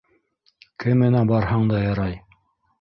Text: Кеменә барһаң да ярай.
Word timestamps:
Кеменә 0.85 1.23
барһаң 1.35 1.71
да 1.75 1.85
ярай. 1.85 2.19